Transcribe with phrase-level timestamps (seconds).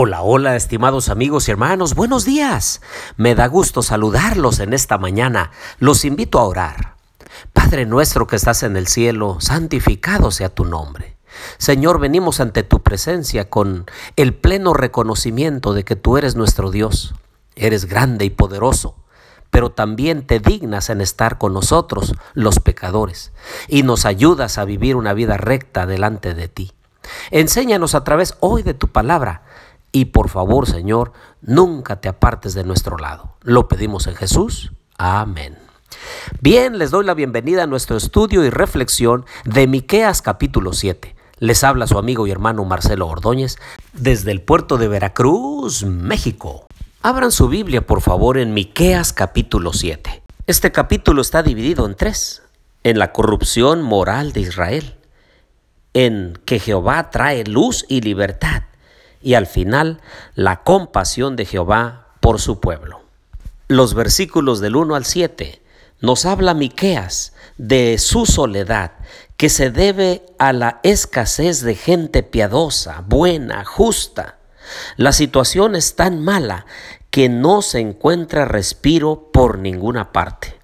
[0.00, 2.80] Hola, hola, estimados amigos y hermanos, buenos días.
[3.16, 5.50] Me da gusto saludarlos en esta mañana.
[5.80, 6.94] Los invito a orar.
[7.52, 11.16] Padre nuestro que estás en el cielo, santificado sea tu nombre.
[11.56, 17.16] Señor, venimos ante tu presencia con el pleno reconocimiento de que tú eres nuestro Dios.
[17.56, 18.94] Eres grande y poderoso,
[19.50, 23.32] pero también te dignas en estar con nosotros, los pecadores,
[23.66, 26.72] y nos ayudas a vivir una vida recta delante de ti.
[27.32, 29.42] Enséñanos a través hoy de tu palabra
[29.92, 33.36] y por favor, Señor, nunca te apartes de nuestro lado.
[33.42, 34.72] Lo pedimos en Jesús.
[34.96, 35.56] Amén.
[36.40, 41.16] Bien, les doy la bienvenida a nuestro estudio y reflexión de Miqueas capítulo 7.
[41.38, 43.56] Les habla su amigo y hermano Marcelo Ordóñez
[43.92, 46.66] desde el puerto de Veracruz, México.
[47.02, 50.22] Abran su Biblia, por favor, en Miqueas capítulo 7.
[50.46, 52.42] Este capítulo está dividido en tres:
[52.82, 54.96] en la corrupción moral de Israel,
[55.94, 58.67] en que Jehová trae luz y libertad
[59.22, 60.00] y al final
[60.34, 63.00] la compasión de Jehová por su pueblo.
[63.68, 65.62] Los versículos del 1 al 7
[66.00, 68.92] nos habla Miqueas de su soledad
[69.36, 74.38] que se debe a la escasez de gente piadosa, buena, justa.
[74.96, 76.66] La situación es tan mala
[77.10, 80.57] que no se encuentra respiro por ninguna parte.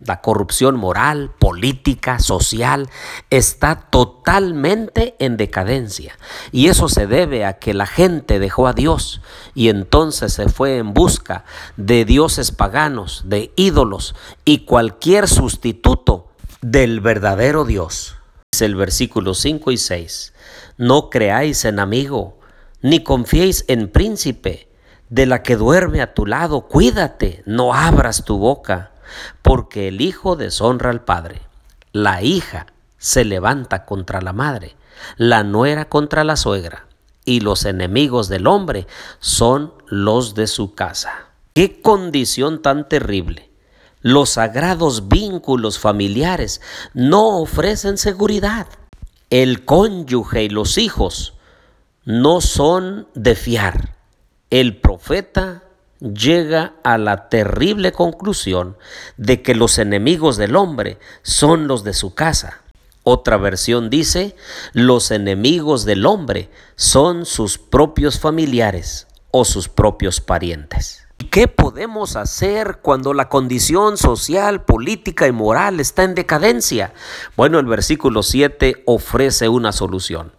[0.00, 2.90] La corrupción moral, política, social
[3.30, 6.18] está totalmente en decadencia.
[6.50, 9.22] Y eso se debe a que la gente dejó a Dios
[9.54, 11.44] y entonces se fue en busca
[11.76, 16.28] de dioses paganos, de ídolos y cualquier sustituto
[16.60, 18.16] del verdadero Dios.
[18.52, 20.32] Dice el versículo 5 y 6.
[20.76, 22.38] No creáis en amigo,
[22.82, 24.68] ni confiéis en príncipe.
[25.08, 28.93] De la que duerme a tu lado, cuídate, no abras tu boca
[29.42, 31.40] porque el hijo deshonra al padre,
[31.92, 32.66] la hija
[32.98, 34.76] se levanta contra la madre,
[35.16, 36.86] la nuera contra la suegra,
[37.24, 38.86] y los enemigos del hombre
[39.20, 41.28] son los de su casa.
[41.54, 43.50] ¡Qué condición tan terrible!
[44.00, 46.60] Los sagrados vínculos familiares
[46.92, 48.66] no ofrecen seguridad.
[49.30, 51.34] El cónyuge y los hijos
[52.04, 53.94] no son de fiar.
[54.50, 55.62] El profeta
[56.00, 58.76] llega a la terrible conclusión
[59.16, 62.60] de que los enemigos del hombre son los de su casa.
[63.02, 64.34] Otra versión dice,
[64.72, 71.06] los enemigos del hombre son sus propios familiares o sus propios parientes.
[71.30, 76.92] ¿Qué podemos hacer cuando la condición social, política y moral está en decadencia?
[77.36, 80.32] Bueno, el versículo 7 ofrece una solución.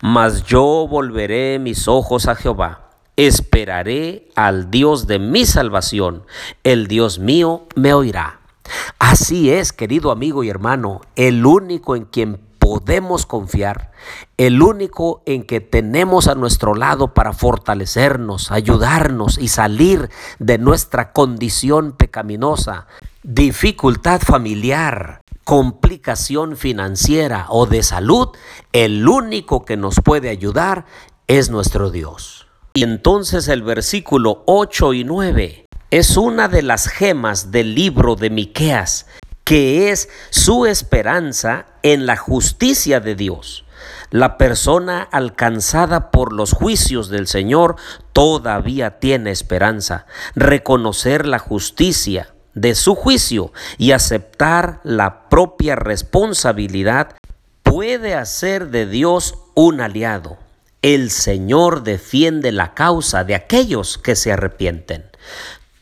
[0.00, 2.85] Mas yo volveré mis ojos a Jehová
[3.16, 6.24] Esperaré al Dios de mi salvación.
[6.64, 8.40] El Dios mío me oirá.
[8.98, 13.92] Así es, querido amigo y hermano, el único en quien podemos confiar,
[14.36, 21.12] el único en que tenemos a nuestro lado para fortalecernos, ayudarnos y salir de nuestra
[21.12, 22.86] condición pecaminosa,
[23.22, 28.30] dificultad familiar, complicación financiera o de salud,
[28.72, 30.84] el único que nos puede ayudar
[31.28, 32.45] es nuestro Dios.
[32.76, 38.28] Y entonces el versículo 8 y 9 es una de las gemas del libro de
[38.28, 39.06] Miqueas,
[39.44, 43.64] que es su esperanza en la justicia de Dios.
[44.10, 47.76] La persona alcanzada por los juicios del Señor
[48.12, 50.04] todavía tiene esperanza.
[50.34, 57.16] Reconocer la justicia de su juicio y aceptar la propia responsabilidad
[57.62, 60.36] puede hacer de Dios un aliado.
[60.82, 65.04] El Señor defiende la causa de aquellos que se arrepienten.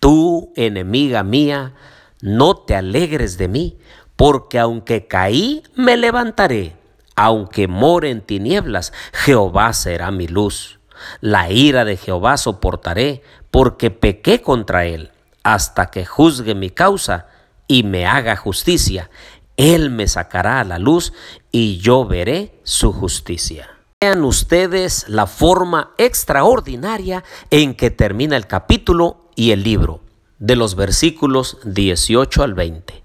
[0.00, 1.74] Tú, enemiga mía,
[2.20, 3.78] no te alegres de mí,
[4.16, 6.76] porque aunque caí, me levantaré.
[7.16, 10.78] Aunque more en tinieblas, Jehová será mi luz.
[11.20, 15.10] La ira de Jehová soportaré, porque pequé contra él,
[15.42, 17.26] hasta que juzgue mi causa
[17.68, 19.10] y me haga justicia.
[19.56, 21.12] Él me sacará a la luz
[21.52, 23.73] y yo veré su justicia.
[24.04, 30.02] Vean ustedes la forma extraordinaria en que termina el capítulo y el libro,
[30.38, 33.02] de los versículos 18 al 20.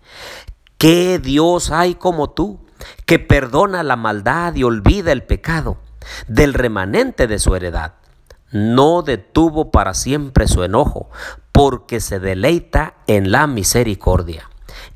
[0.77, 2.59] ¿Qué Dios hay como tú,
[3.05, 5.77] que perdona la maldad y olvida el pecado
[6.27, 7.93] del remanente de su heredad?
[8.51, 11.09] No detuvo para siempre su enojo,
[11.53, 14.48] porque se deleita en la misericordia.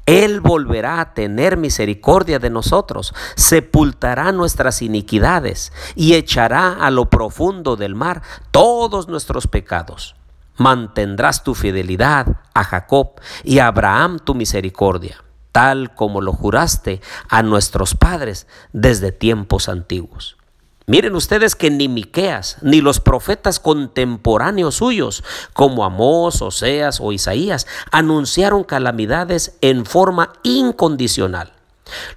[0.06, 7.78] Él volverá a tener misericordia de nosotros, sepultará nuestras iniquidades y echará a lo profundo
[7.78, 8.22] del mar
[8.52, 10.16] todos nuestros pecados.
[10.58, 13.14] Mantendrás tu fidelidad a Jacob
[13.44, 20.38] y a Abraham tu misericordia, tal como lo juraste a nuestros padres desde tiempos antiguos.
[20.86, 27.68] Miren ustedes que ni Miqueas ni los profetas contemporáneos suyos, como Amós, Oseas o Isaías,
[27.92, 31.54] anunciaron calamidades en forma incondicional.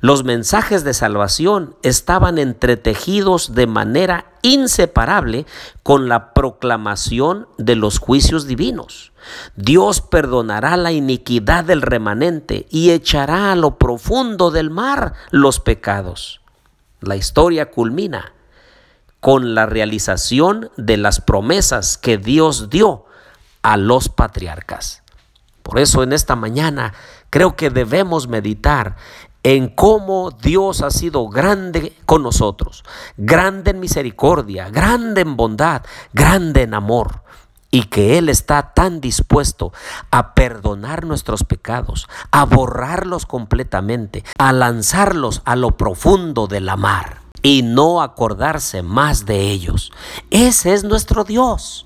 [0.00, 5.46] Los mensajes de salvación estaban entretejidos de manera inseparable
[5.82, 9.12] con la proclamación de los juicios divinos.
[9.54, 16.40] Dios perdonará la iniquidad del remanente y echará a lo profundo del mar los pecados.
[17.00, 18.32] La historia culmina
[19.26, 23.06] con la realización de las promesas que Dios dio
[23.60, 25.02] a los patriarcas.
[25.64, 26.94] Por eso en esta mañana
[27.28, 28.94] creo que debemos meditar
[29.42, 32.84] en cómo Dios ha sido grande con nosotros,
[33.16, 35.82] grande en misericordia, grande en bondad,
[36.12, 37.22] grande en amor,
[37.72, 39.72] y que Él está tan dispuesto
[40.12, 47.25] a perdonar nuestros pecados, a borrarlos completamente, a lanzarlos a lo profundo de la mar
[47.46, 49.92] y no acordarse más de ellos.
[50.30, 51.84] Ese es nuestro Dios.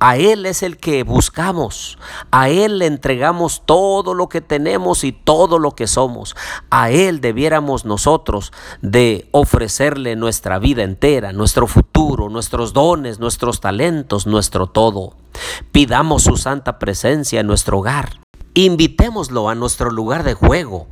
[0.00, 1.98] A Él es el que buscamos,
[2.32, 6.34] a Él le entregamos todo lo que tenemos y todo lo que somos.
[6.70, 8.52] A Él debiéramos nosotros
[8.82, 15.14] de ofrecerle nuestra vida entera, nuestro futuro, nuestros dones, nuestros talentos, nuestro todo.
[15.70, 18.18] Pidamos su santa presencia en nuestro hogar.
[18.54, 20.88] Invitémoslo a nuestro lugar de juego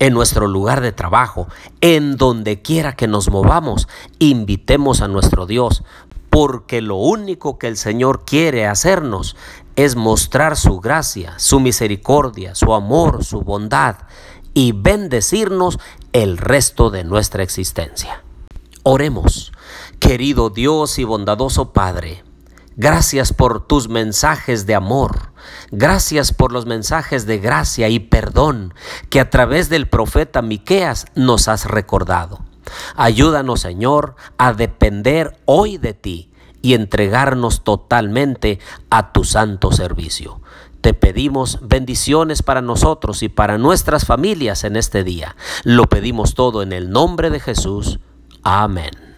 [0.00, 1.46] en nuestro lugar de trabajo,
[1.80, 3.86] en donde quiera que nos movamos,
[4.18, 5.84] invitemos a nuestro Dios,
[6.30, 9.36] porque lo único que el Señor quiere hacernos
[9.76, 13.96] es mostrar su gracia, su misericordia, su amor, su bondad
[14.54, 15.78] y bendecirnos
[16.12, 18.24] el resto de nuestra existencia.
[18.82, 19.52] Oremos,
[19.98, 22.24] querido Dios y bondadoso Padre,
[22.82, 25.34] Gracias por tus mensajes de amor.
[25.70, 28.72] Gracias por los mensajes de gracia y perdón
[29.10, 32.40] que a través del profeta Miqueas nos has recordado.
[32.96, 36.30] Ayúdanos, Señor, a depender hoy de ti
[36.62, 40.40] y entregarnos totalmente a tu santo servicio.
[40.80, 45.36] Te pedimos bendiciones para nosotros y para nuestras familias en este día.
[45.64, 48.00] Lo pedimos todo en el nombre de Jesús.
[48.42, 49.09] Amén.